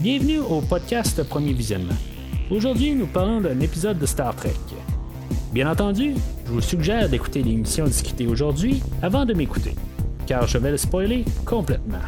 [0.00, 1.96] Bienvenue au podcast Premier Visionnement.
[2.52, 4.52] Aujourd'hui, nous parlons d'un épisode de Star Trek.
[5.52, 6.14] Bien entendu,
[6.46, 9.74] je vous suggère d'écouter l'émission discutée aujourd'hui avant de m'écouter,
[10.24, 11.98] car je vais le spoiler complètement.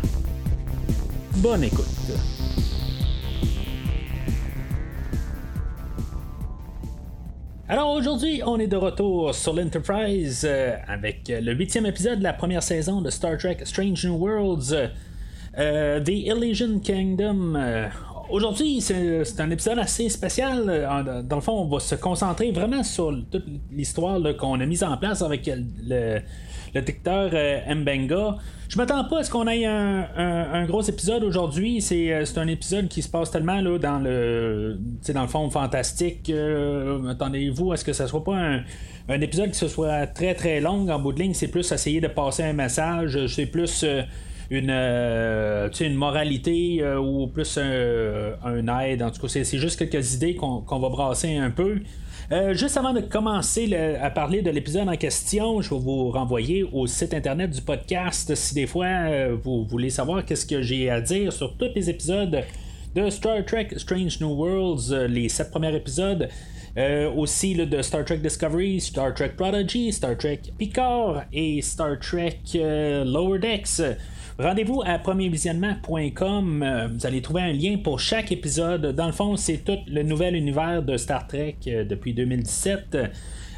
[1.39, 1.85] Bonne écoute.
[7.69, 12.35] Alors aujourd'hui, on est de retour sur l'Enterprise euh, avec le huitième épisode de la
[12.35, 14.93] première saison de Star Trek Strange New Worlds.
[15.59, 17.55] Euh, The Elysian Kingdom.
[17.57, 17.89] Euh,
[18.31, 21.25] aujourd'hui, c'est un épisode assez spécial.
[21.29, 24.97] Dans le fond, on va se concentrer vraiment sur toute l'histoire qu'on a mise en
[24.97, 26.21] place avec le,
[26.75, 27.31] le dicteur
[27.75, 28.39] Mbenga.
[28.71, 31.85] Je m'attends pas à ce qu'on ait un, gros épisode aujourd'hui.
[31.91, 34.79] Euh, c'est, un épisode qui se passe tellement là, dans le
[35.13, 36.31] dans le fond fantastique.
[36.31, 40.61] Euh, attendez-vous à ce que ça soit pas un, épisode qui se soit très très
[40.61, 41.35] long en bout de ligne.
[41.35, 43.27] C'est plus essayer de passer un message.
[43.27, 44.03] C'est plus euh,
[44.51, 49.03] une, une moralité ou plus un, aide.
[49.03, 51.81] En tout cas, c'est, juste quelques idées qu'on, va brasser un peu.
[52.33, 56.63] Euh, juste avant de commencer à parler de l'épisode en question, je vais vous renvoyer
[56.63, 60.89] au site internet du podcast si des fois euh, vous voulez savoir qu'est-ce que j'ai
[60.91, 62.45] à dire sur tous les épisodes
[62.95, 66.29] de Star Trek Strange New Worlds, euh, les sept premiers épisodes.
[67.17, 73.41] aussi de Star Trek Discovery, Star Trek Prodigy, Star Trek Picard et Star Trek Lower
[73.41, 73.83] Decks.
[74.41, 76.63] Rendez-vous à premiervisionnement.com.
[76.63, 78.95] Euh, vous allez trouver un lien pour chaque épisode.
[78.97, 82.97] Dans le fond, c'est tout le nouvel univers de Star Trek euh, depuis 2017.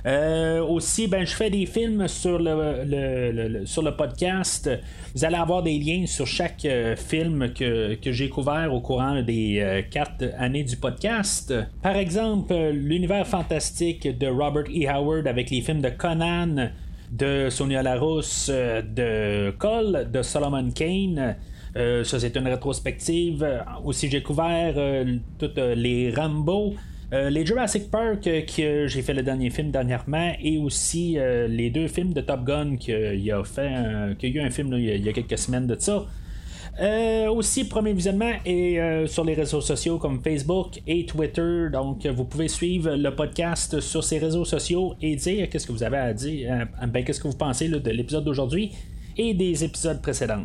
[0.05, 4.69] Euh, aussi, ben, je fais des films sur le, sur le podcast.
[5.15, 6.67] Vous allez avoir des liens sur chaque
[6.97, 11.55] film que, j'ai couvert au courant des quatre années du podcast.
[11.81, 14.89] Par exemple, l'univers fantastique de Robert E.
[14.89, 16.71] Howard avec les films de Conan,
[17.13, 21.37] de Sonia Larousse, euh, de Cole, de Solomon Kane.
[21.77, 23.47] Euh, ça, c'est une rétrospective.
[23.85, 26.75] Aussi, j'ai couvert euh, toutes les Rambo.
[27.13, 31.19] les Jurassic Park, que j'ai fait le dernier film dernièrement, et aussi
[31.59, 34.73] les deux films de Top Gun qu'il a fait, qu'il y a eu un film
[34.73, 36.07] il y a quelques semaines de ça.
[36.81, 41.67] Euh, aussi, premier visionnement est euh, sur les réseaux sociaux comme Facebook et Twitter.
[41.71, 45.83] Donc, vous pouvez suivre le podcast sur ces réseaux sociaux et dire qu'est-ce que vous
[45.83, 48.73] avez à dire, euh, ben, qu'est-ce que vous pensez de l'épisode d'aujourd'hui
[49.17, 50.45] et des épisodes précédents.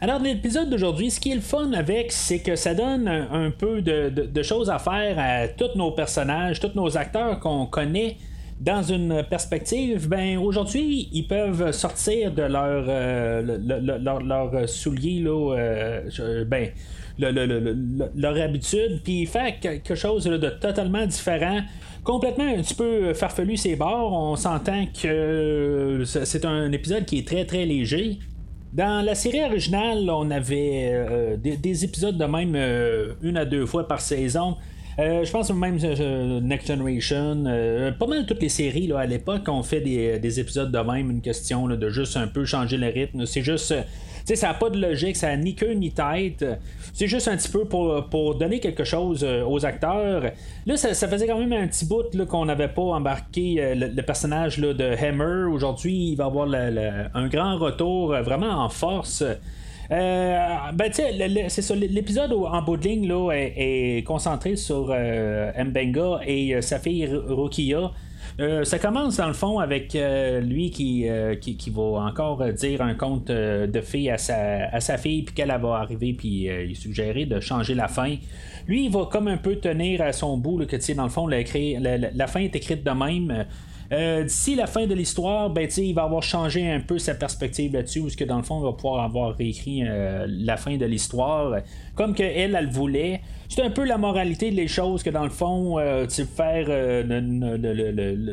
[0.00, 3.82] Alors, l'épisode d'aujourd'hui, ce qui est le fun avec, c'est que ça donne un, peu
[3.82, 8.16] de, choses à faire à tous nos personnages, tous nos acteurs qu'on connaît
[8.60, 13.58] dans une perspective, ben aujourd'hui, ils peuvent sortir de leur, euh,
[14.22, 16.68] leur, soulier, euh, ben,
[17.18, 21.60] leur habitude, puis faire quelque chose de totalement différent
[22.04, 24.12] complètement un petit peu farfelu ses bords.
[24.12, 28.18] On s'entend que c'est un épisode qui est très très léger.
[28.74, 32.54] Dans la série originale, on avait euh, des, épisodes de même
[33.22, 34.56] une à deux fois par saison.
[35.00, 39.06] Euh, je pense même euh, Next Generation, euh, pas mal toutes les séries là, à
[39.06, 42.88] l'époque ont fait des, épisodes de même, une question de juste un peu changer le
[42.88, 43.24] rythme.
[43.24, 43.74] C'est juste.
[44.26, 46.44] sais, ça n'a pas de logique, ça n'a ni queue ni tête.
[46.92, 50.24] C'est juste un petit peu pour, donner quelque chose aux acteurs.
[50.66, 54.84] Là, ça, faisait quand même un petit bout qu'on n'avait pas embarqué le, personnage de
[55.02, 55.50] Hammer.
[55.50, 59.24] Aujourd'hui, il va avoir un grand retour vraiment en force.
[59.92, 61.74] Euh, ben, tu sais, c'est ça.
[61.74, 67.06] L'épisode en bout de ligne là, est, concentré sur euh, Mbenga et euh, sa fille
[67.06, 67.90] Rukia.
[68.62, 69.98] ça commence dans le fond avec
[70.42, 71.06] lui qui,
[71.40, 75.48] qui, va encore dire un conte de fille à sa, à sa fille, puis qu'elle
[75.48, 78.16] va arriver, puis il suggérait de changer la fin.
[78.66, 81.02] Lui, il va comme un peu tenir à son bout, là, que tu sais, dans
[81.02, 83.46] le fond, la, fin est écrite de même.
[83.92, 87.72] Euh, d'ici la fin de l'histoire, ben, il va avoir changé un peu sa perspective
[87.72, 90.86] là-dessus, parce que dans le fond, il va pouvoir avoir réécrit euh, la fin de
[90.86, 91.56] l'histoire
[91.96, 93.20] comme que elle, elle voulait.
[93.48, 96.66] C'est un peu la moralité des choses que dans le fond, euh, faire,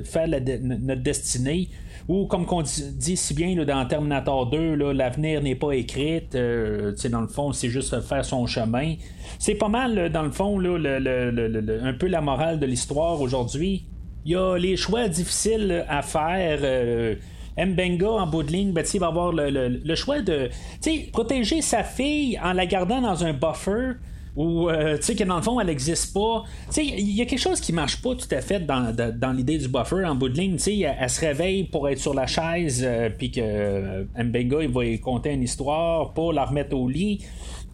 [0.05, 1.69] faire notre destinée.
[2.07, 6.21] Ou comme qu'on dit, si bien dans Terminator 2, l'avenir n'est pas écrit.
[6.31, 8.93] dans le fond, c'est juste faire son chemin.
[9.39, 13.87] C'est pas mal, dans le fond, un peu la morale de l'histoire aujourd'hui
[14.27, 16.59] il y a les choix difficiles à faire.
[16.61, 17.15] Euh,
[17.57, 20.49] Mbenga en bout de ligne, ben, il va avoir le, choix de
[21.11, 23.93] protéger sa fille en la gardant dans un buffer
[24.35, 26.43] ou euh, tu sais que dans le fond elle n'existe pas.
[26.75, 30.05] Il y a quelque chose qui marche pas tout à fait dans, l'idée du buffer
[30.05, 30.57] en bout de ligne.
[30.67, 34.85] Elle, elle se réveille pour être sur la chaise, euh, puis que Mbenga il va
[34.85, 37.25] y conter une histoire pour la remettre au lit.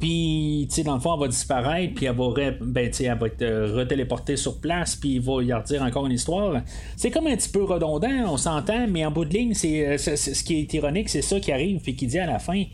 [0.03, 2.25] Puis, tu sais, dans le fond, elle va disparaître, puis elle va,
[2.59, 6.61] ben, être euh, retéléportée sur place, puis il va y redire encore une histoire.
[6.97, 9.97] C'est comme un petit peu redondant, on s'entend, mais en bout de ligne, c'est, euh,
[9.97, 12.65] ce qui est ironique, c'est ça qui arrive, puis qui dit à la fin.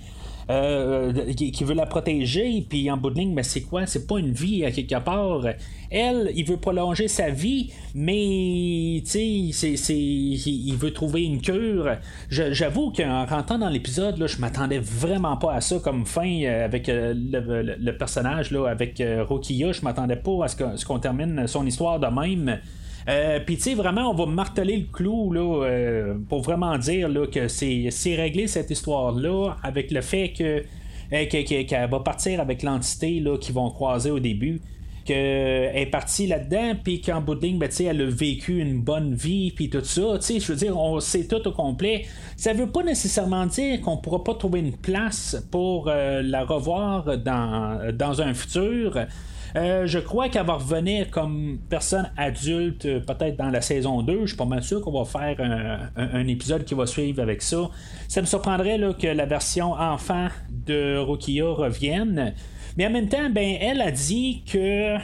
[0.49, 3.85] Euh, qui, veut la protéger, puis en bout de ligne, mais c'est quoi?
[3.85, 5.45] C'est pas une vie à quelque part.
[5.91, 11.97] Elle, il veut prolonger sa vie, mais tu sais, il veut trouver une cure.
[12.29, 16.89] J'avoue qu'en rentrant dans l'épisode, je m'attendais vraiment pas à ça comme fin euh, avec
[16.89, 19.71] euh, le, personnage, là, avec Rokia.
[19.71, 22.59] Je m'attendais pas à ce qu'on termine son histoire de même.
[23.45, 27.47] Puis, tu sais, vraiment, on va marteler le clou là, pour vraiment dire là, que
[27.47, 30.63] c'est réglé cette histoire-là avec le fait que
[31.09, 34.61] qu'elle va partir avec l'entité qu'ils vont croiser au début
[35.09, 39.15] qu'elle est partie là-dedans, puis qu'en bout de ligne, ben, elle a vécu une bonne
[39.15, 40.19] vie, puis tout ça.
[40.21, 42.05] Je veux dire, on sait tout au complet.
[42.37, 47.17] Ça veut pas nécessairement dire qu'on pourra pas trouver une place pour euh, la revoir
[47.17, 48.99] dans, dans un futur.
[49.55, 54.21] Euh, je crois qu'elle va revenir comme personne adulte, euh, peut-être dans la saison 2.
[54.21, 55.37] Je suis pas mal sûr qu'on va faire
[55.95, 57.69] un, épisode qui va suivre avec ça.
[58.07, 62.33] Ça me surprendrait que la version enfant de Rokia revienne.
[62.77, 64.97] Mais en même temps, ben, elle a dit que,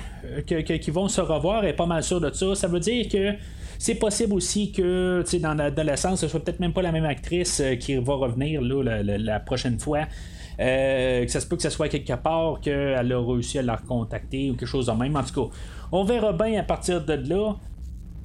[0.77, 2.55] qu'ils vont se revoir et pas mal sûr de ça.
[2.55, 3.33] Ça veut dire que
[3.77, 7.75] c'est possible aussi que dans l'adolescence, ce soit peut-être même pas la même actrice euh,
[7.75, 10.05] qui va revenir la, prochaine fois.
[10.59, 13.75] Euh, que ça se peut que ce soit quelque part qu'elle a réussi à la
[13.75, 15.15] recontacter ou quelque chose de même.
[15.15, 15.55] En tout cas,
[15.91, 17.55] on verra bien à partir de là.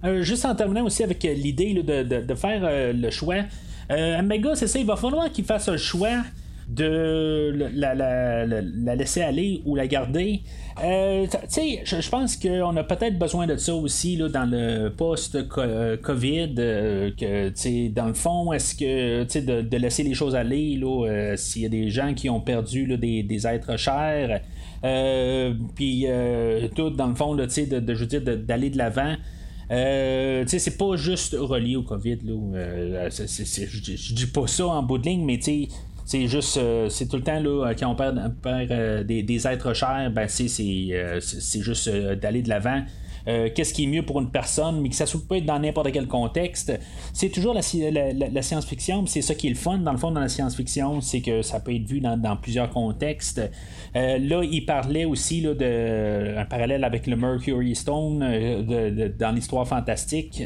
[0.05, 3.43] Euh, juste en terminant aussi avec l'idée de, faire le choix.
[3.91, 6.23] Omega, c'est ça, il va falloir qu'il fasse un choix
[6.71, 10.41] de la, laisser aller ou la garder.
[10.83, 16.55] Euh, tu je, pense qu'on a peut-être besoin de ça aussi là, dans le post-COVID.
[16.59, 20.81] Euh, que, dans le fond, est-ce que de, de laisser les choses aller
[21.37, 24.41] s'il y a des gens qui ont perdu des, des, êtres chers.
[25.75, 26.07] puis
[26.75, 29.17] tout dans le fond de, de, je veux d'aller de l'avant
[29.71, 32.19] euh, c'est pas juste relié au COVID.
[32.25, 35.39] Là, je dis pas ça en bout de ligne, mais
[36.11, 38.19] c'est juste, euh, c'est tout le temps, là, quand on perd,
[38.73, 40.49] euh, des, êtres chers, ben, c'est,
[40.93, 42.83] euh, juste d'aller de l'avant.
[43.27, 46.07] Qu'est-ce qui est mieux pour une personne, mais que ça peut être dans n'importe quel
[46.07, 46.73] contexte.
[47.13, 50.29] C'est toujours la, science-fiction, c'est ça qui est le fun, dans le fond, dans la
[50.29, 53.41] science-fiction, c'est que ça peut être vu dans, plusieurs contextes.
[53.95, 58.19] là, il parlait aussi là, de un parallèle avec le Mercury Stone
[59.19, 60.43] dans l'histoire fantastique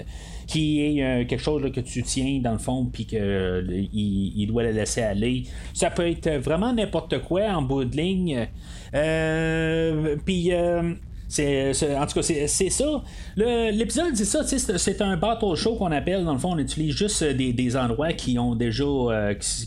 [0.47, 4.47] qui est euh, quelque chose que tu tiens dans le fond, puis qu'il euh, il
[4.47, 5.45] doit le laisser aller.
[5.73, 8.49] Ça peut être vraiment n'importe quoi en bout de ligne.
[8.95, 10.51] Euh, puis.
[11.35, 13.03] C'est, en tout cas, c'est, ça.
[13.37, 14.45] l'épisode, c'est ça.
[14.45, 16.25] C'est, un battle show qu'on appelle.
[16.25, 18.85] Dans le fond, on utilise juste des, endroits qui ont déjà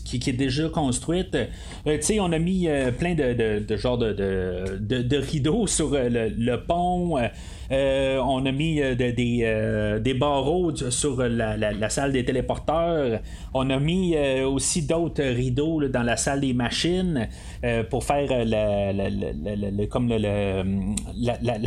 [0.04, 1.36] qui, qui, est déjà construite.
[1.84, 2.68] on a mis
[2.98, 7.18] plein de, de, de genre de, de, rideaux sur le pont.
[7.70, 13.20] Euh, on a mis euh, des, euh, des, barreaux sur la, salle des téléporteurs.
[13.52, 17.28] On a mis aussi d'autres rideaux dans la salle des machines
[17.90, 18.92] pour faire la,
[19.88, 20.64] comme la,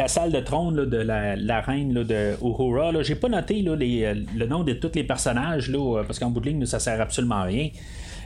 [0.07, 3.03] salle de trône de la, reine de Uhura.
[3.03, 5.71] J'ai pas noté le nom de tous les personnages
[6.07, 7.69] parce qu'en bout de ligne, ça sert absolument à rien.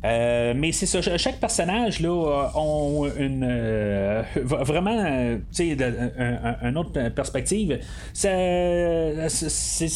[0.06, 5.38] Euh, mais c'est ça, chaque personnage là ont une euh, vraiment euh,
[6.62, 7.80] une autre perspective.
[8.14, 9.16] C'est,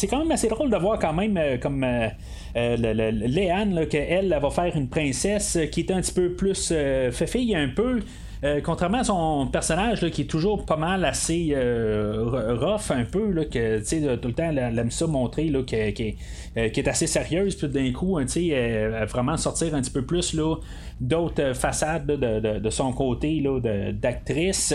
[0.08, 1.86] quand même assez drôle de voir quand même comme
[2.54, 6.72] Léane qu'elle va faire une princesse qui est un petit peu plus
[7.12, 8.00] fait fille un peu.
[8.42, 13.30] Euh, contrairement à son personnage qui est toujours pas mal assez euh, rough un peu,
[13.32, 13.78] là, que
[14.16, 17.92] tout le temps elle, aime ça montrer là, qui, euh, est assez sérieuse, puis d'un
[17.92, 18.24] coup, hein,
[19.06, 20.34] vraiment sortir un petit peu plus
[21.00, 23.44] d'autres façades de, son côté
[23.92, 24.74] d'actrice.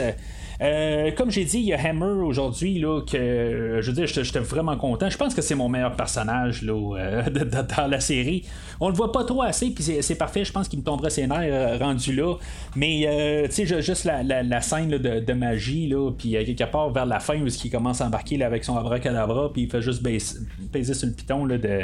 [0.61, 4.39] Euh, comme j'ai dit, il y a Hammer aujourd'hui, là, que je veux dire, j'étais
[4.39, 5.09] vraiment content.
[5.09, 7.23] Je pense que c'est mon meilleur personnage là, euh,
[7.77, 8.45] dans la série.
[8.79, 10.45] On le voit pas trop assez, puis c'est parfait.
[10.45, 12.35] Je pense qu'il me tomberait ses nerfs euh, rendu là.
[12.75, 17.39] Mais, tu sais, juste la, scène de, magie, là, puis quelque part vers la fin
[17.41, 20.03] où il commence à embarquer là, avec son abracadabra, puis il fait juste
[20.71, 21.81] peser sur le piton là, de,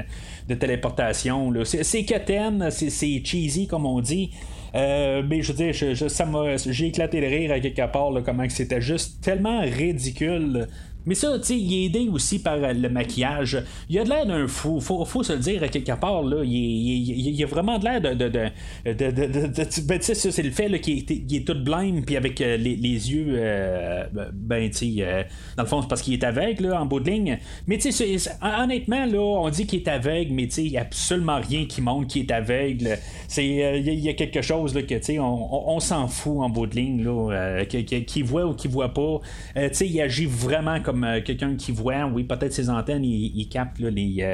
[0.48, 1.54] de téléportation.
[1.64, 4.32] C'est quétaine, c'est cheesy, comme on dit.
[4.74, 6.26] Euh, mais je veux dire, je, ça
[6.56, 10.68] j'ai éclaté de rire à quelque part, là, comment c'était juste tellement ridicule.
[11.06, 13.64] Mais ça, tu sais, il est aidé aussi par euh, le maquillage.
[13.90, 16.44] Il a de l'air d'un fou, faut, faut se le dire à quelque part, là.
[16.44, 18.14] Il, il, a vraiment de l'air de.
[18.14, 18.44] de, de,
[18.86, 22.56] de ben, tu sais, c'est le fait qu'il est, est, tout blind, puis avec euh,
[22.58, 23.34] les, les, yeux.
[23.36, 25.28] Euh, ben, tu sais,
[25.58, 27.40] dans le fond, c'est parce qu'il est aveugle, là, en bout de ligne.
[27.66, 30.78] Mais tu sais, honnêtement, là, on dit qu'il est aveugle, mais tu sais, il n'y
[30.78, 33.00] a absolument rien qui montre qu'il est aveugle.
[33.38, 37.04] Il y, a quelque chose là, que on, on, s'en fout en bout de ligne,
[37.04, 39.20] là, qui, voit ou qui voit pas.
[39.56, 40.91] il agit vraiment comme
[41.26, 42.06] quelqu'un qui voit.
[42.06, 44.26] Oui, peut-être ses antennes, il, capte les,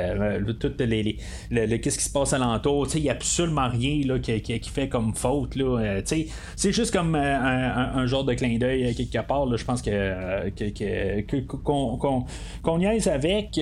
[0.60, 1.18] tout les,
[1.82, 2.88] qu'est-ce qui se passe alentour.
[2.96, 5.56] Il n'y a absolument rien là, qui, fait comme faute.
[5.56, 9.56] Là, c'est juste comme un, genre de clin d'œil quelque part.
[9.56, 10.50] je pense que,
[11.64, 12.26] qu'on,
[12.62, 13.60] qu'on, niaise avec.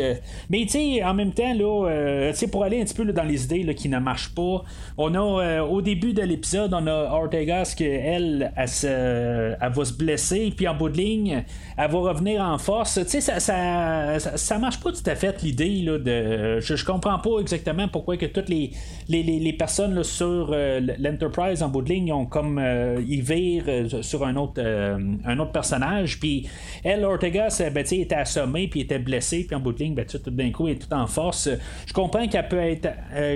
[0.50, 0.68] Mais
[1.04, 4.34] en même temps, là, pour aller un petit peu dans les idées qui ne marchent
[4.34, 4.64] pas,
[4.98, 9.94] on a au début de l'épisode, on a Ortegas qui, elle, elle, elle, va se
[9.94, 11.44] blesser, puis en bout de ligne,
[11.78, 12.85] elle va revenir en force.
[12.94, 16.60] Tu sais, ça, marche pas tout à fait l'idée de.
[16.60, 18.72] Je, je, comprends pas exactement pourquoi que toutes les,
[19.08, 23.66] les, les, personnes sur euh, l'Enterprise en bout de ligne ont comme euh, ils virent
[23.68, 26.20] euh, sur un autre un autre personnage.
[26.20, 26.48] Puis
[26.84, 30.20] elle, Ortega, ben, était assommée, puis était blessée, puis en bout de ligne, ben, tout
[30.30, 31.50] d'un coup, elle est tout en force.
[31.86, 32.90] Je comprends qu'elle peut être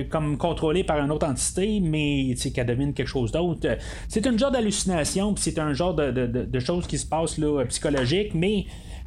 [0.09, 3.67] comme contrôlée par une autre entité, mais qu'elle devine quelque chose d'autre.
[4.07, 7.37] C'est un genre d'hallucination, puis c'est un genre de, de, de, choses qui se passent
[7.37, 8.65] là, psychologique, mais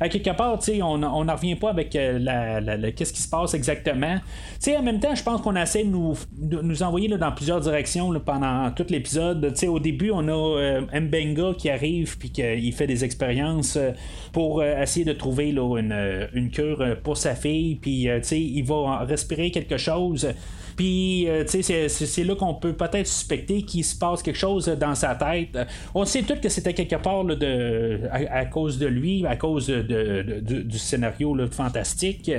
[0.08, 4.16] quelque part, on n'en revient pas avec euh, la, qu'est-ce qui se passe exactement.
[4.68, 8.12] en même temps, je pense qu'on essaie de nous, nous envoyer là, dans plusieurs directions
[8.20, 9.54] pendant tout l'épisode.
[9.68, 13.90] Au début, on a euh, Mbenga qui arrive puis qu'il fait des expériences euh,
[14.32, 17.76] pour essayer de trouver là, une, une, cure pour sa fille.
[17.76, 20.28] Puis il va respirer quelque chose.
[20.76, 24.66] Puis, euh, tu sais, c'est là qu'on peut peut-être suspecter qu'il se passe quelque chose
[24.66, 25.58] dans sa tête.
[25.94, 30.40] On sait tout que c'était quelque part de, à, cause de lui, à cause de,
[30.40, 32.30] du scénario fantastique.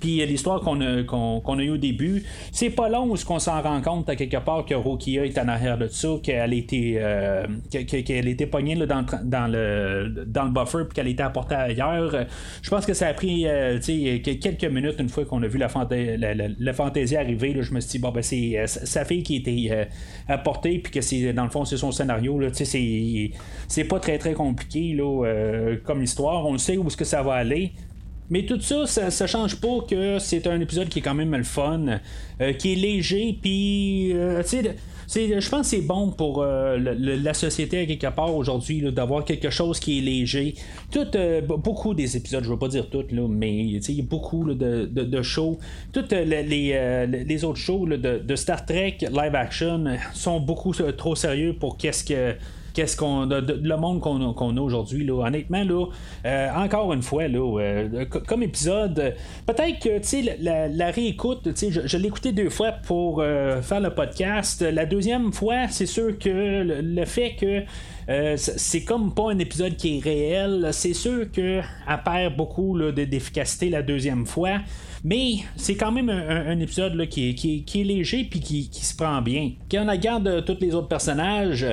[0.00, 3.60] Puis, l'histoire qu'on a, qu'on, a eu au début, c'est pas long où qu'on s'en
[3.60, 7.46] rend compte à quelque part que Rokia est en arrière de ça, qu'elle était, euh,
[7.72, 12.26] était pognée dans, dans, le, dans le buffer, puis qu'elle était apportée ailleurs.
[12.62, 15.68] Je pense que ça a pris euh, quelques minutes une fois qu'on a vu la,
[15.68, 17.52] fantaisie arriver.
[17.52, 19.84] Là, je me bon, ben, c'est euh, sa fille qui était euh,
[20.28, 22.40] apportée, puis que c'est, dans le fond, c'est son scénario.
[22.52, 26.46] C'est pas très très compliqué là, euh, comme histoire.
[26.46, 27.72] On sait où est-ce que ça va aller.
[28.30, 31.44] Mais tout ça, ça, change pas que c'est un épisode qui est quand même le
[31.44, 32.00] fun,
[32.58, 34.14] qui est léger, puis
[34.44, 34.74] sais
[35.14, 39.50] je pense que c'est bon pour euh, la société à quelque part aujourd'hui d'avoir quelque
[39.50, 40.54] chose qui est léger.
[40.90, 44.00] Tout, euh, beaucoup des épisodes, je ne veux pas dire tout, là, mais il y
[44.00, 45.58] a beaucoup de, de, shows.
[45.92, 51.54] Toutes euh, les, les, autres shows de, Star Trek live action sont beaucoup trop sérieux
[51.58, 52.34] pour qu'est-ce que
[52.74, 55.86] qu'est-ce qu'on le monde qu'on a aujourd'hui là honnêtement là
[56.26, 59.14] euh, encore une fois là euh, comme épisode
[59.46, 63.80] peut-être que tu sais la, réécoute sais je, l'ai écouté deux fois pour euh, faire
[63.80, 67.62] le podcast la deuxième fois c'est sûr que le, fait que
[68.36, 70.68] c'est comme pas un épisode qui est réel.
[70.72, 71.64] C'est sûr qu'elle
[72.04, 74.58] perd beaucoup d'efficacité la deuxième fois.
[75.04, 79.22] Mais c'est quand même un, épisode là, qui, est léger puis qui, qui, se prend
[79.22, 79.52] bien.
[79.70, 81.64] Quand on regarde tous les autres personnages,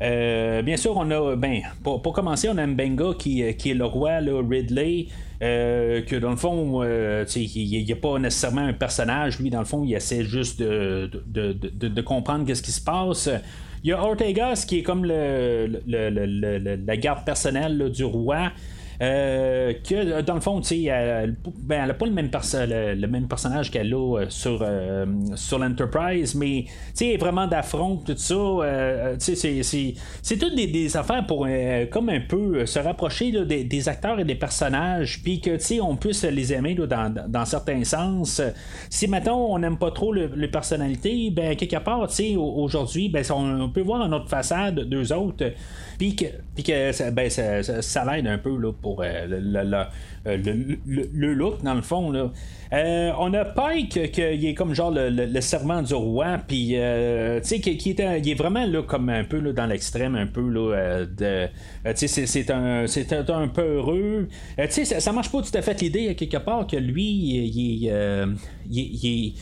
[0.00, 3.74] euh, bien sûr, on a, ben, pour, commencer, on a Mbenga qui, euh, qui est
[3.74, 5.06] le roi, là, Ridley.
[5.40, 9.38] Euh, que dans le fond, il n'y a pas nécessairement un personnage.
[9.38, 13.30] Lui, dans le fond, il essaie juste de, de, de, comprendre qu'est-ce qui se passe.
[13.84, 18.50] Il y a Ortegas qui est comme le, la garde personnelle du roi.
[19.00, 23.70] Euh, que dans le fond, tu sais, elle ben, pas le même, le, même personnage
[23.70, 29.14] qu'elle a euh, sur, euh, sur l'Enterprise, mais tu sais, vraiment d'affront, tout ça.
[29.18, 31.46] c'est toutes des, affaires pour
[31.90, 36.52] comme un peu se rapprocher des, acteurs et des personnages, puis que on puisse les
[36.52, 38.40] aimer dans, dans, certains sens.
[38.90, 43.68] Si maintenant on n'aime pas trop le, les personnalités, ben quelque part, aujourd'hui, ben, on,
[43.68, 45.52] peut voir notre façade d'eux autres.
[45.98, 48.50] Puis que, puis que ben, ça, ça, l'aide un peu
[48.80, 49.26] pour euh,
[50.26, 50.36] euh,
[50.86, 52.10] le, le, look, dans le fond.
[52.10, 52.30] Là.
[52.72, 57.60] Euh, on a Pike qui est comme genre le, serment du roi, puis tu sais,
[57.60, 60.42] qui, qui est, il est vraiment là, comme un peu là, dans l'extrême, un peu
[60.42, 61.48] de.
[61.94, 64.28] tu sais, c'est un, un, peu heureux.
[64.56, 67.88] tu sais, ça, ça, marche pas tout à fait l'idée, quelque part, que lui, il,
[67.90, 68.38] il,
[68.70, 69.34] il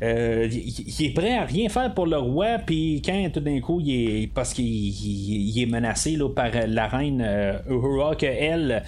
[0.00, 3.80] euh, il, est prêt à rien faire pour le roi, puis quand tout d'un coup,
[3.80, 8.82] il est, parce qu'il est menacé là, par la reine euh, Uhura, qu'elle, elle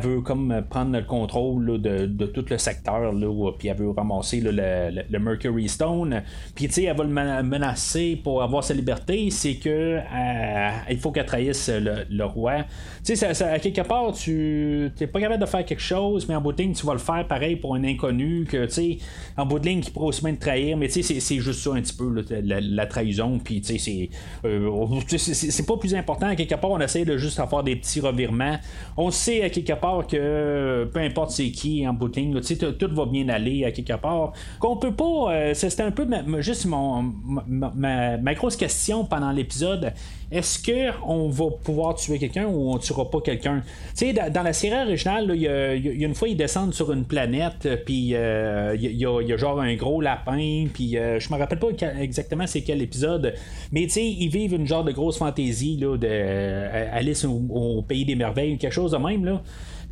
[0.00, 4.50] veut comme prendre le contrôle de, tout le secteur, là, puis elle veut ramasser le,
[4.50, 6.22] le, Mercury Stone,
[6.54, 10.98] puis tu sais, elle va le menacer pour avoir sa liberté, c'est que euh, il
[10.98, 12.64] faut qu'elle trahisse le, roi.
[13.04, 16.40] Tu sais, à quelque part, tu n'es pas capable de faire quelque chose, mais en
[16.40, 18.98] bout de ligne, tu vas le faire pareil pour un inconnu, que tu sais,
[19.36, 21.94] en bout de ligne, qui pourrait aussi te trahir mais c'est juste ça un petit
[21.94, 23.62] peu, la, trahison, puis
[25.18, 26.26] c'est pas plus important.
[26.26, 28.58] À quelque part, on essaie de juste avoir des petits revirements.
[28.96, 32.40] On sait à quelque part que peu importe c'est qui en booting,
[32.78, 34.32] tout va bien aller à quelque part.
[34.58, 35.54] Qu'on peut pas.
[35.54, 36.06] C'était un peu
[36.40, 37.02] juste mon,
[37.46, 39.92] ma, ma, grosse question pendant l'épisode
[40.30, 43.62] est-ce qu'on va pouvoir tuer quelqu'un ou on tuera pas quelqu'un?
[43.96, 47.04] Tu sais, dans, la série originale, il y, a une fois ils descendent sur une
[47.04, 51.60] planète, puis euh, il y, a genre un gros lapin, puis euh, je me rappelle
[51.60, 51.68] pas
[52.00, 53.34] exactement c'est quel épisode,
[53.70, 57.42] mais tu sais, ils vivent une genre de grosse fantaisie là, de euh, Alice au,
[57.50, 59.42] au, pays des merveilles, quelque chose de même là.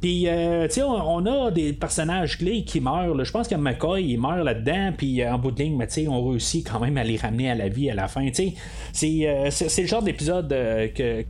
[0.04, 3.24] Puis, euh, tu sais, on, a des personnages clés qui meurent.
[3.24, 4.92] Je pense que McCoy, il meurt là-dedans.
[4.94, 7.54] Puis, euh, en bout de ligne, mais, on réussit quand même à les ramener à
[7.54, 8.28] la vie à la fin.
[8.28, 8.52] Tu
[8.92, 10.54] sais, euh, c'est, le genre d'épisode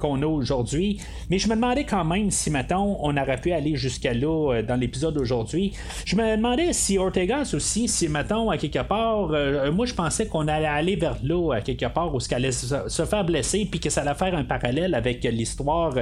[0.01, 0.99] qu'on a aujourd'hui.
[1.31, 4.75] Mais je me demandais quand même si, mettons, on aurait pu aller jusqu'à là dans
[4.75, 5.73] l'épisode d'aujourd'hui.
[6.05, 9.29] Je me demandais si Ortegas aussi, si, mettons, à quelque part,
[9.73, 13.05] moi, je pensais qu'on allait aller vers là, à quelque part, où ce allait se,
[13.05, 15.95] faire blesser, puis que ça allait faire un parallèle avec l'histoire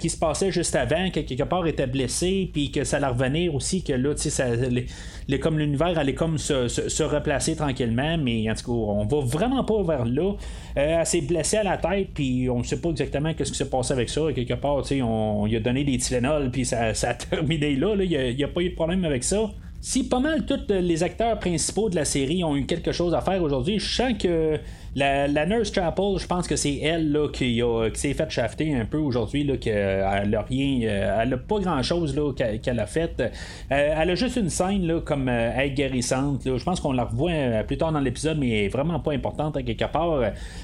[0.00, 3.54] qui se passait juste avant, que quelque part était blessé, puis que ça allait revenir
[3.54, 8.66] aussi, que là, tu sais, comme l'univers allait comme se, replacer tranquillement, mais en tout
[8.66, 10.32] cas, on va vraiment pas vers là.
[10.76, 13.58] Euh, elle s'est blessée à la tête, puis on ne sait pas exactement qu'est-ce qui
[13.58, 14.22] s'est passé avec ça.
[14.34, 17.94] Quelque part, tu sais, on, lui a donné des Tylenol, puis ça, a terminé là.
[17.98, 19.50] Il n'y a, pas eu de problème avec ça.
[19.80, 23.20] Si pas mal tous les acteurs principaux de la série ont eu quelque chose à
[23.20, 24.58] faire aujourd'hui, je sens que
[24.98, 27.62] la, Nurse Chapel, je pense que c'est elle là, qui,
[27.94, 30.80] s'est fait shafter un peu aujourd'hui, qu'elle n'a rien.
[30.82, 33.20] Euh, elle a pas grand chose qu'elle, a fait.
[33.20, 33.30] Euh,
[33.70, 36.42] elle a juste une scène là, comme euh, guérissante.
[36.44, 39.62] Je pense qu'on la revoit plus tard dans l'épisode, mais elle est vraiment pas importante
[39.64, 40.22] quelque part.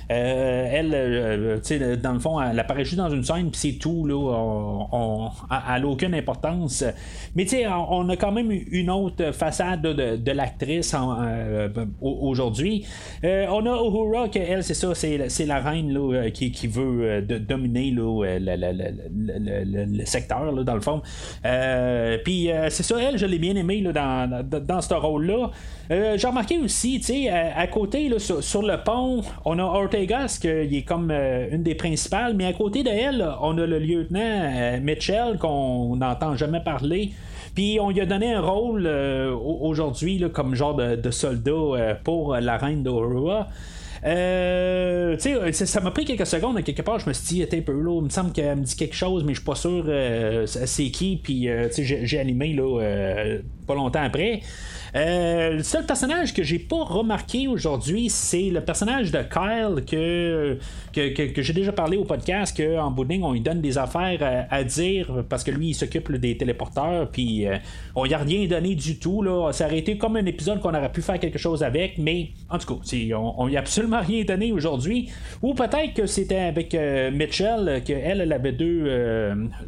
[0.08, 1.60] elle,
[2.02, 4.06] dans le fond, elle apparaît juste dans une scène, puis c'est tout.
[4.06, 5.30] Là,
[5.76, 6.84] elle n'a aucune importance.
[7.34, 10.94] Mais on, on a quand même une autre façade de, l'actrice
[12.00, 12.84] aujourd'hui.
[13.22, 17.02] on a Uhura que elle, c'est ça, c'est la reine là, euh, qui, qui, veut
[17.02, 21.02] euh, dominer là, euh, le, secteur, là, dans le fond.
[22.24, 25.50] Puis c'est ça, elle, je l'ai bien aimé là, dans, dans, ce rôle-là.
[25.90, 30.48] J'ai remarqué aussi, tu sais, à, côté, là, sur, le pont, on a Ortegas, qui
[30.48, 35.96] est comme une des principales, mais à côté d'elle, on a le lieutenant Mitchell, qu'on
[35.96, 37.12] n'entend jamais parler.
[37.54, 42.82] Puis on lui a donné un rôle aujourd'hui comme genre de, soldat pour la reine
[42.82, 43.48] d'Orua.
[44.04, 45.16] Euh,
[45.52, 48.04] ça m'a pris quelques secondes, quelque part, je me suis dit, un peu là, il
[48.04, 51.18] me semble qu'elle me dit quelque chose, mais je suis pas sûr euh, c'est qui,
[51.22, 54.42] puis euh, j'ai animé là, euh, pas longtemps après.
[54.96, 60.58] Euh, le seul personnage que j'ai pas remarqué aujourd'hui, c'est le personnage de Kyle que,
[60.92, 65.24] que, j'ai déjà parlé au podcast, qu'en bout on lui donne des affaires à, dire
[65.28, 67.56] parce que lui, il s'occupe des téléporteurs, puis euh,
[67.96, 69.22] on y a rien donné du tout.
[69.22, 69.50] Là.
[69.52, 72.58] Ça aurait été comme un épisode qu'on aurait pu faire quelque chose avec, mais en
[72.58, 75.10] tout cas, on, on y a absolument rien donné aujourd'hui.
[75.42, 78.88] Ou peut-être que c'était avec euh, Mitchell, qu'elle, elle avait deux,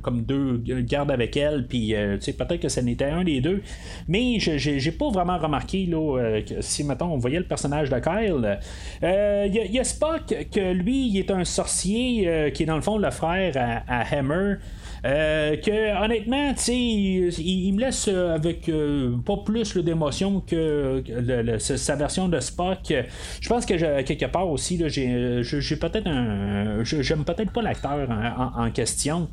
[0.03, 3.63] comme deux gardes avec elle, puis peut-être que ce n'était un des deux.
[4.07, 8.59] Mais j'ai pas vraiment remarqué là, euh, si mettons on voyait le personnage de Kyle.
[9.03, 12.77] Il euh, y, a Spock que lui il est un sorcier euh, qui est dans
[12.77, 13.55] le fond le frère
[13.89, 14.57] à, Hammer.
[15.03, 18.71] que honnêtement, il, me laisse avec
[19.25, 21.03] pas plus d'émotion que,
[21.59, 22.93] sa version de Spock.
[23.41, 26.85] Je pense que quelque part aussi, j'ai peut-être un.
[26.85, 29.29] J'aime peut-être pas l'acteur en, question.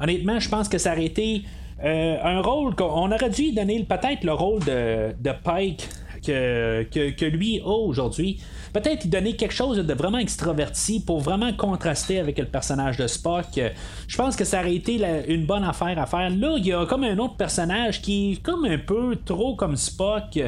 [0.00, 1.42] Honnêtement, je pense que ça aurait été
[1.82, 5.88] un rôle qu'on aurait dû donner peut-être le rôle de, de Pike
[6.24, 8.40] que, que, lui a aujourd'hui
[8.72, 13.60] peut-être donner quelque chose de vraiment extraverti pour vraiment contraster avec le personnage de Spock.
[14.06, 16.30] Je pense que ça aurait été une bonne affaire à faire.
[16.30, 19.76] Là, il y a comme un autre personnage qui est comme un peu trop comme
[19.76, 20.38] Spock.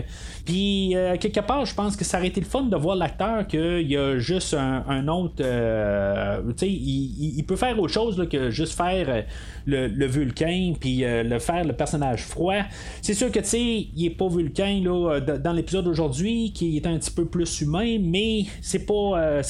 [0.45, 3.47] Puis, euh, quelque part, je pense que ça aurait été le fun de voir l'acteur
[3.47, 5.37] qu'il y a juste un, autre.
[5.41, 9.23] Euh, tu sais, il, peut faire autre chose que juste faire euh,
[9.67, 12.63] le, vulcain, puis le faire le personnage froid.
[13.01, 16.87] C'est sûr que, tu sais, il est pas vulcain là, dans l'épisode d'aujourd'hui, qui est
[16.87, 19.19] un petit peu plus humain, mais c'est pas.
[19.19, 19.43] Euh,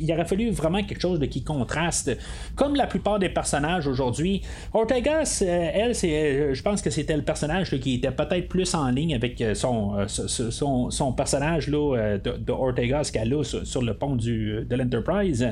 [0.00, 2.16] il aurait fallu vraiment quelque chose de qui contraste.
[2.54, 4.42] Comme la plupart des personnages aujourd'hui.
[4.72, 8.72] Ortegas, euh, elle, c'est, euh, je pense que c'était le personnage qui était peut-être plus
[8.74, 14.64] en ligne avec son, son, personnage là, de, Ortegas qu'elle a sur, le pont du,
[14.64, 15.46] de l'Enterprise.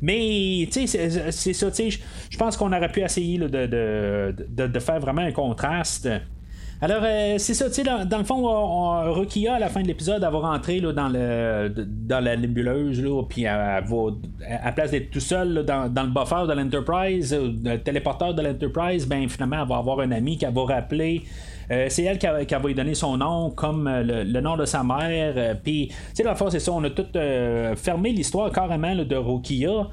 [0.00, 3.66] Mais, tu sais, c'est, ça, tu sais, je pense qu'on aurait pu essayer de,
[4.66, 6.08] de, faire vraiment un contraste.
[6.80, 7.02] Alors,
[7.38, 10.38] c'est ça, tu sais, dans, le fond, on, à la fin de l'épisode, elle va
[10.38, 14.10] rentrer là, dans, le, dans la nébuleuse, là, puis elle, va,
[14.62, 19.08] à place d'être tout seul dans, dans, le buffer de l'Enterprise, le téléporteur de l'Enterprise,
[19.08, 21.24] ben finalement, elle va avoir un ami qu'elle va rappeler.
[21.68, 25.56] c'est elle qui, va lui donner son nom comme le, nom de sa mère.
[25.64, 27.06] Puis, tu sais, le fond, c'est ça, on a tout
[27.76, 29.88] fermé l'histoire carrément de Rukia.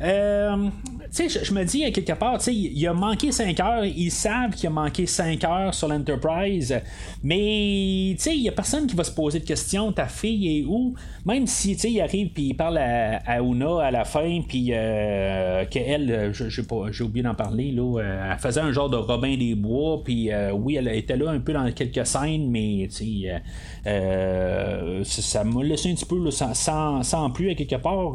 [0.00, 0.68] Euh,
[1.12, 3.84] je me dis, quelque part, tu il a manqué 5 heures.
[3.84, 6.80] Ils savent qu'il a manqué 5 heures sur l'Enterprise.
[7.22, 9.92] Mais, tu sais, il n'y a personne qui va se poser de questions.
[9.92, 10.94] Ta fille est où?
[11.26, 14.40] Même si, tu sais, il arrive puis il parle à, à, Una à la fin,
[14.46, 19.36] puis euh, qu'elle, j'ai oublié d'en parler, là, euh, elle faisait un genre de Robin
[19.36, 23.28] des Bois, puis oui, elle était là un peu dans quelques scènes, mais, tu
[23.84, 28.14] sais, ça m'a laissé un petit peu sans, sans, plus, à quelque part.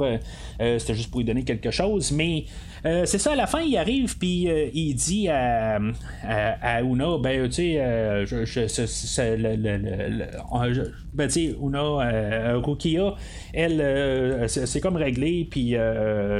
[0.60, 2.45] C'était juste pour lui donner chose mais
[2.86, 5.80] euh, c'est ça, à la fin, il arrive, puis euh, il dit à,
[6.23, 12.60] à, Una, ben, tu sais, euh, je, je, le, le, le, ben, tu sais, Una,
[12.60, 13.15] Rukia,
[13.53, 15.77] elle, c'est comme réglé, puis, tu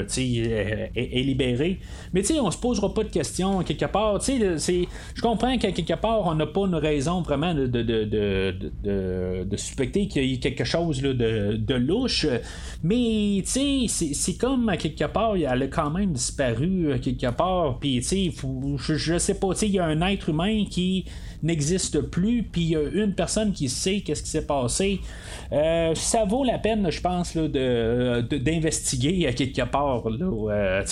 [0.08, 1.80] sais, est, libérée.
[2.12, 4.20] Mais, tu sais, on se posera pas de questions, quelque part.
[4.20, 7.82] Tu sais, je comprends qu'à quelque part, on n'a pas une raison vraiment de, de,
[7.82, 8.04] de,
[8.84, 12.26] de, de suspecter qu'il y a quelque chose là, de, de louche,
[12.82, 17.30] mais, tu sais, c'est comme à quelque part, elle a quand même disparu euh, quelque
[17.30, 17.78] part.
[17.78, 18.30] Puis, tu sais,
[18.76, 21.04] je, je, sais pas, tu sais, il y a un être humain qui
[21.42, 25.00] n'existe plus, puis il y a une personne qui sait qu'est-ce qui s'est passé.
[25.52, 30.08] Euh, ça vaut la peine, je pense, là, de, d'investiguer à quelque part.
[30.08, 30.82] Là,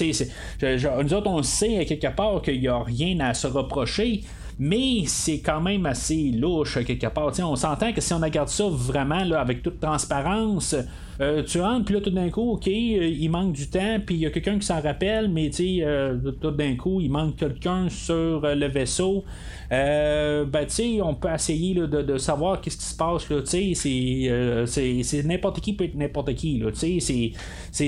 [0.63, 4.23] euh, nous autres, on sait à quelque part qu'il n'y a rien à se reprocher
[4.59, 7.33] mais c'est quand même assez louche quelque part.
[7.41, 10.75] on s'entend que si on regarde ça vraiment là, avec toute transparence,
[11.21, 14.17] euh, tu rentres, puis là, tout d'un coup, OK, euh, il manque du temps, puis
[14.17, 17.89] il y a quelqu'un qui s'en rappelle, mais euh, tout d'un coup, il manque quelqu'un
[17.89, 19.25] sur le vaisseau.
[19.73, 20.67] Euh, ben,
[21.03, 25.23] on peut essayer de, de, savoir qu'est-ce qui se passe, là, tu sais, c'est, c'est,
[25.25, 27.33] n'importe qui peut être n'importe qui, là, sais, c'est,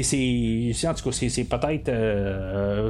[0.03, 1.91] c'est, en tout cas, c'est, peut-être,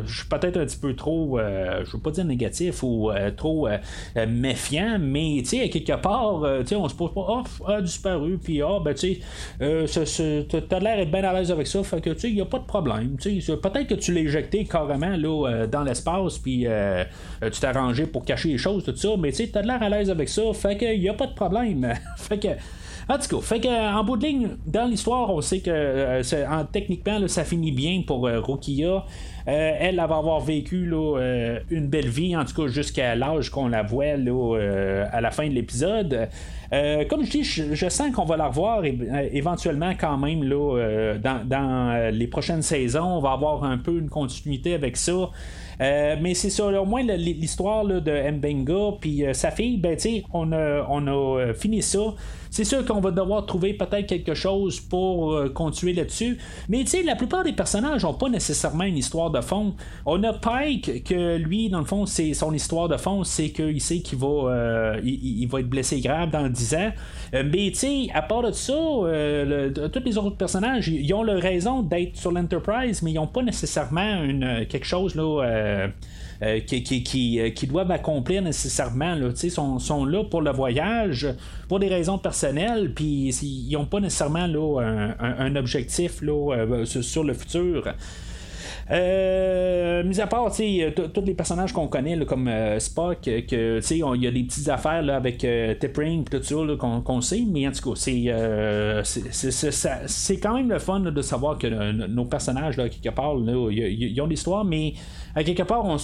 [0.05, 3.69] je suis peut-être un petit peu trop, je veux pas dire négatif ou trop
[4.29, 8.95] méfiant, mais, sais, quelque part, on se pose pas, oh, a disparu, puis, ah, ben,
[8.95, 9.21] tu
[9.59, 11.81] sais, t'as l'air d'être bien à l'aise avec ça,
[12.25, 13.17] il n'y a pas de problème.
[13.17, 17.05] Peut-être que tu l'as éjecté carrément là, euh, dans l'espace, puis euh,
[17.43, 19.89] euh, tu t'es arrangé pour cacher les choses, tout ça, mais tu as l'air à
[19.89, 21.95] l'aise avec ça, fait que il n'y a pas de problème.
[22.17, 22.49] fait que.
[23.11, 26.21] En tout cas, fait que, en bout de ligne, dans l'histoire, on sait que
[26.71, 29.07] techniquement, ça finit bien pour Rokia.
[29.47, 33.83] elle, va avoir vécu là, une belle vie, en tout cas jusqu'à l'âge qu'on la
[33.83, 36.29] voit à la fin de l'épisode.
[36.73, 41.19] Euh, comme je dis, je, sens qu'on va la revoir euh, éventuellement quand même euh,
[41.19, 43.17] dans, les prochaines saisons.
[43.17, 45.31] On va avoir un peu une continuité avec ça.
[45.81, 49.97] Mais c'est ça, au moins l'histoire de Mbenga puis sa fille, ben
[50.33, 52.15] on a, on a fini ça.
[52.51, 56.39] C'est sûr qu'on va devoir trouver peut-être quelque chose pour euh, continuer là-dessus.
[56.69, 59.75] Mais tu sais, la plupart des personnages n'ont pas nécessairement une histoire de fond.
[60.07, 63.81] On a Pike, que lui, dans le fond, c'est son histoire de fond, c'est qu'il
[63.81, 66.93] sait qu'il va, euh, il, va être blessé grave dans 10 ans.
[67.35, 71.41] Euh, mais tu sais, à part de ça, tous les autres personnages, ils ont leur
[71.41, 75.43] raison d'être sur l'Enterprise, mais ils n'ont pas nécessairement une, quelque chose là.
[76.41, 79.17] Euh, qui, qui, euh, qui, doivent accomplir nécessairement.
[79.17, 81.27] Là, sont, sont là pour le voyage,
[81.67, 84.81] pour des raisons personnelles, puis ils n'ont pas nécessairement là,
[85.19, 87.93] un, objectif là, euh, sur le futur.
[88.91, 94.31] Euh, mis à part, tous les personnages qu'on connaît, comme Spock, que il y a
[94.31, 96.57] des petites affaires là, avec euh, Tipring tout ça
[97.05, 97.97] qu'on, sait, mais en tout cas,
[99.05, 101.67] c'est, quand même le fun de savoir que
[102.07, 104.95] nos personnages, là, quelque part, ils ont l'histoire, mais
[105.35, 105.97] à quelque part, on,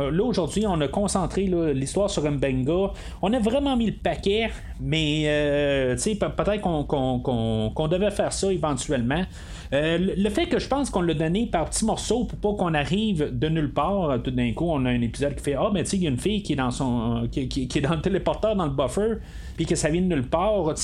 [0.00, 2.92] euh, là aujourd'hui, on a concentré l'histoire sur Mbenga.
[3.22, 4.50] On a vraiment mis le paquet,
[4.80, 9.22] mais euh, peut-être qu'on devait faire ça éventuellement.
[9.72, 12.74] Euh, le fait que je pense qu'on l'a donné par petits morceaux pour pas qu'on
[12.74, 15.84] arrive de nulle part, tout d'un coup, on a un épisode qui fait Ah, mais
[15.84, 18.00] tu sais, il y a une fille qui est dans son qui, est dans le
[18.00, 19.18] téléporteur, dans le buffer,
[19.60, 20.74] puis que ça vient de nulle part.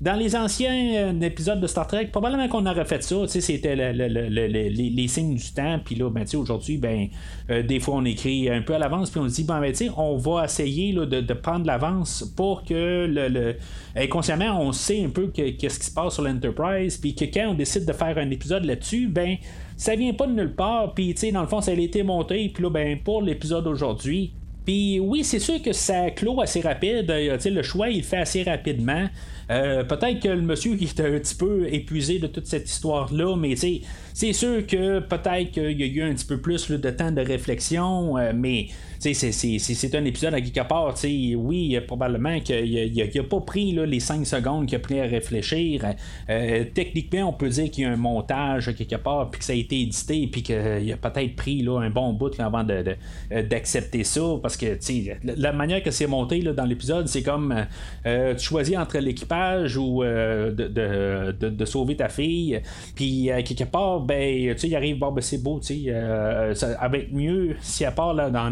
[0.00, 3.28] dans les anciens euh, épisodes de Star Trek, probablement qu'on aurait fait ça.
[3.28, 5.78] C'était les, signes du temps.
[5.84, 7.06] Puis là, ben, aujourd'hui, ben,
[7.48, 9.10] euh, des fois, on écrit un peu à l'avance.
[9.10, 13.06] Puis on se dit, ben, ben on va essayer là, de, prendre l'avance pour que
[13.06, 13.54] le,
[13.94, 16.96] inconsciemment, on sait un peu qu'est-ce qui se passe sur l'Enterprise.
[16.96, 19.36] Puis que quand on décide de faire un épisode là-dessus, ben
[19.76, 20.92] ça vient pas de nulle part.
[20.94, 22.50] Puis, tu sais, dans le fond, ça a été monté.
[22.52, 24.32] Puis là, ben, pour l'épisode d'aujourd'hui,
[24.64, 27.06] Puis oui, c'est sûr que ça clôt assez rapide.
[27.08, 29.08] le choix, il fait assez rapidement.
[29.48, 33.54] peut-être que le monsieur qui était un petit peu épuisé de toute cette histoire-là, mais
[33.56, 37.20] c'est sûr que peut-être qu'il y a eu un petit peu plus de temps de
[37.20, 38.68] réflexion, mais
[39.12, 40.94] c'est un épisode à quelque part.
[41.04, 45.84] Oui, probablement qu'il n'a pas pris les 5 secondes qu'il a pris à réfléchir.
[46.30, 49.52] Euh, techniquement, on peut dire qu'il y a un montage quelque part, puis que ça
[49.52, 54.04] a été édité, puis qu'il a peut-être pris là, un bon bout avant d'accepter de,
[54.04, 54.22] ça.
[54.40, 54.78] Parce que
[55.24, 57.66] la manière que c'est monté là, dans l'épisode, c'est comme
[58.06, 62.60] euh, tu choisis entre l'équipage ou euh, de, sauver ta fille.
[62.94, 67.84] Puis quelque part, ben, il arrive, bon, ben, c'est beau, ça va être mieux si
[67.84, 68.50] elle part là, dans la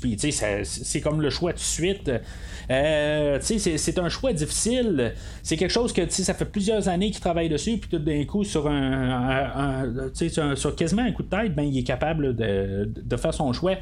[0.00, 2.10] puis c'est comme le choix de suite.
[2.70, 5.12] Euh, c'est un choix difficile.
[5.42, 8.44] C'est quelque chose que ça fait plusieurs années qu'il travaille dessus, puis tout d'un coup,
[8.44, 13.52] sur un, sur, quasiment un coup de tête, ben, il est capable de, faire son
[13.52, 13.76] choix.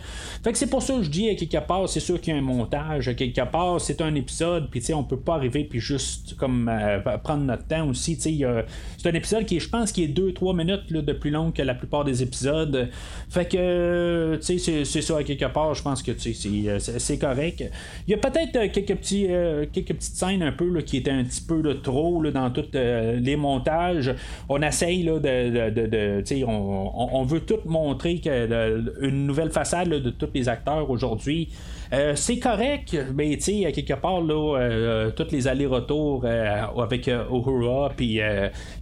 [0.44, 2.36] Fait que c'est pour ça que je dis à quelque part, c'est sûr qu'il y
[2.36, 6.36] a un montage, quelque part, c'est un épisode, puis on peut pas arriver puis juste
[6.36, 8.18] comme euh, prendre notre temps aussi.
[8.20, 11.74] C'est un épisode qui, je pense, qui est 2-3 minutes de plus long que la
[11.74, 12.88] plupart des épisodes.
[13.30, 17.62] Fait que c'est ça à quelque part, je pense que euh, c'est correct.
[18.06, 21.24] Il y a peut-être euh, quelques euh, quelques petites scènes un peu qui étaient un
[21.24, 24.14] petit peu de trop dans tous les montages.
[24.48, 30.48] On essaye là, de, on, veut tout montrer que, une nouvelle façade de tous les
[30.48, 31.50] acteurs aujourd'hui.
[31.92, 37.06] Euh, c'est correct, mais tu sais, quelque part, là, euh, tous les allers-retours euh, avec
[37.06, 38.20] Uhura, puis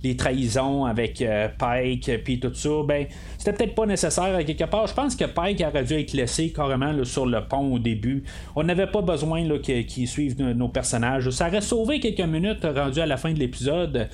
[0.03, 1.25] les trahisons avec
[1.59, 4.87] Pike, puis tout ça, ben, c'était peut-être pas nécessaire à quelque part.
[4.87, 8.23] Je pense que Pike aurait dû être laissé carrément sur le pont au début.
[8.55, 11.31] On n'avait pas besoin qu'il suive nos, personnages.
[11.31, 14.09] Ça aurait sauvé quelques minutes rendu à la fin de l'épisode.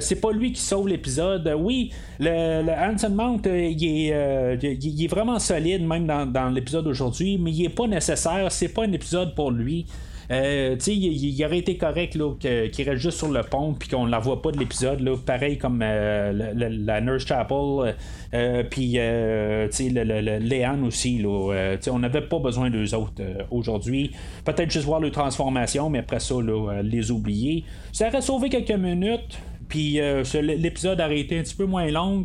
[0.00, 1.50] c'est pas lui qui sauve l'épisode.
[1.58, 7.64] Oui, le, le Mount, il est, vraiment solide, même dans, dans l'épisode d'aujourd'hui, mais il
[7.64, 9.86] est pas nécessaire c'est pas un épisode pour lui.
[10.30, 14.10] Euh, il, il, aurait été correct qu'il reste juste sur le pont puis qu'on ne
[14.10, 15.02] la voit pas de l'épisode.
[15.24, 17.94] Pareil comme euh, la Nurse Chapel,
[18.34, 21.18] euh, puis Léon aussi.
[21.18, 24.12] Là, on n'avait pas besoin d'eux autres aujourd'hui.
[24.44, 26.34] Peut-être juste voir leur transformation, mais après ça,
[26.82, 27.64] les oublier.
[27.92, 29.38] Ça aurait sauvé quelques minutes.
[29.68, 30.00] Puis
[30.42, 32.22] l'épisode aurait été un petit peu moins long.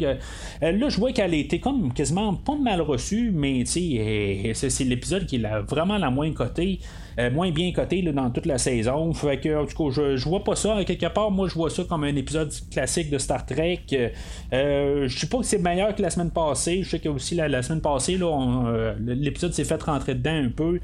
[0.61, 5.37] là, je vois qu'elle a été comme quasiment pas mal reçue, mais c'est l'épisode qui
[5.37, 6.79] est vraiment la moins cotée.
[7.19, 9.13] Euh, moins bien coté dans toute la saison.
[9.13, 10.77] Fait que, en tout cas, je, vois pas ça.
[10.85, 13.81] Quelque part, moi, je vois ça comme un épisode classique de Star Trek.
[14.53, 16.81] Euh, je sais pas que c'est meilleur que la semaine passée.
[16.81, 20.79] Je sais que aussi la, semaine passée, euh, l'épisode s'est fait rentrer dedans un peu.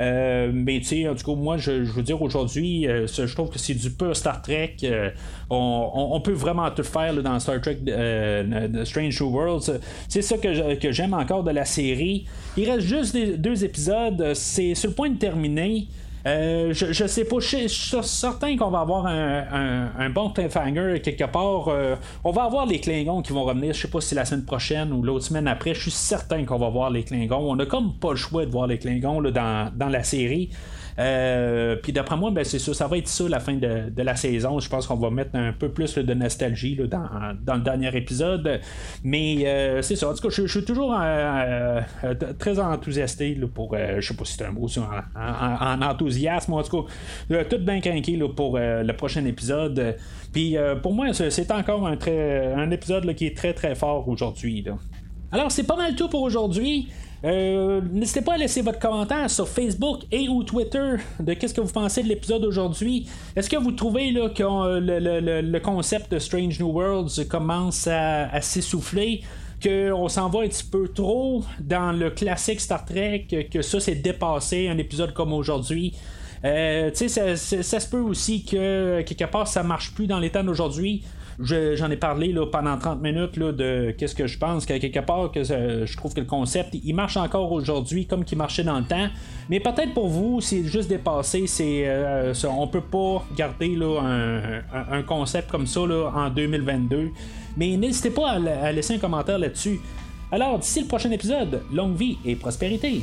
[0.00, 3.50] Euh, mais tu sais, en tout cas, moi, je, veux dire, aujourd'hui, euh, je trouve
[3.50, 4.76] que c'est du pur Star Trek.
[4.84, 5.10] Euh,
[5.50, 7.78] on, peut vraiment tout faire dans Star Trek
[8.84, 9.80] Strange New Worlds.
[10.08, 12.26] C'est ça que, j'aime encore de la série.
[12.56, 14.32] Il reste juste deux épisodes.
[14.34, 15.88] C'est sur le point de terminer.
[16.28, 21.68] Euh, je, sais pas, je, suis certain qu'on va avoir un, bon cliffhanger quelque part.
[21.68, 24.44] Euh, on va avoir les Klingons qui vont revenir, je sais pas si la semaine
[24.44, 25.74] prochaine ou l'autre semaine après.
[25.74, 27.50] Je suis certain qu'on va voir les Klingons.
[27.50, 30.50] On a comme pas le choix de voir les Klingons dans la série.
[30.98, 34.16] Euh, puis d'après moi, ben, c'est ça, ça va être ça la fin de, la
[34.16, 34.58] saison.
[34.58, 38.60] Je pense qu'on va mettre un peu plus de nostalgie dans, le dernier épisode.
[39.04, 40.10] Mais euh, c'est ça.
[40.10, 41.80] En tout cas, je, suis toujours euh,
[42.38, 43.76] très enthousiasté pour.
[43.76, 44.68] je sais pas si c'est un mot,
[45.16, 46.54] en, enthousiasme.
[46.54, 46.82] En tout
[47.28, 49.96] cas, tout bien craqué pour le prochain épisode.
[50.32, 54.64] Puis pour moi, c'est encore un, épisode qui est très très fort aujourd'hui.
[55.30, 56.88] Alors, c'est pas mal tout pour aujourd'hui.
[57.24, 61.60] Euh, n'hésitez pas à laisser votre commentaire sur Facebook et ou Twitter de qu'est-ce que
[61.60, 63.08] vous pensez de l'épisode d'aujourd'hui.
[63.34, 68.40] Est-ce que vous trouvez là, que euh, le, concept de Strange New Worlds commence à,
[68.40, 69.22] s'essouffler?
[69.60, 73.96] qu'on s'en va un petit peu trop dans le classique Star Trek, que ça s'est
[73.96, 75.94] dépassé un épisode comme aujourd'hui?
[76.44, 80.44] Euh, ça, ça, se peut aussi que quelque part ça marche plus dans les temps
[80.44, 81.02] d'aujourd'hui.
[81.40, 84.98] J'en ai parlé là, pendant 30 minutes là, de qu'est-ce que je pense, qu'à quelque
[84.98, 88.78] part, que je trouve que le concept, il marche encore aujourd'hui comme qu'il marchait dans
[88.78, 89.08] le temps.
[89.48, 91.46] Mais peut-être pour vous, c'est juste dépassé.
[91.46, 94.00] C'est, euh, on peut pas garder là,
[94.90, 97.10] un, concept comme ça là, en 2022.
[97.56, 99.80] Mais n'hésitez pas à laisser un commentaire là-dessus.
[100.30, 103.02] Alors, d'ici le prochain épisode, longue vie et prospérité.